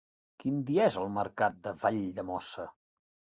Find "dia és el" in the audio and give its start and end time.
0.69-1.11